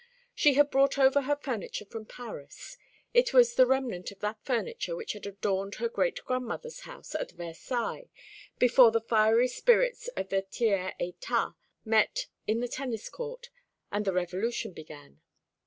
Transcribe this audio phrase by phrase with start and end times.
[0.33, 2.75] She had brought over her furniture from Paris.
[3.13, 7.33] It was the remnant of that furniture which had adorned her great grandmother's house at
[7.33, 8.09] Versailles,
[8.57, 11.53] before the fiery spirits of the tiers état
[11.85, 13.51] met in the tennis court,
[13.91, 15.21] and the Revolution began.